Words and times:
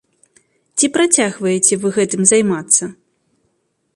Ці 0.77 0.89
працягваеце 0.95 1.73
вы 1.85 1.93
гэтым 1.99 2.21
займацца? 2.31 2.83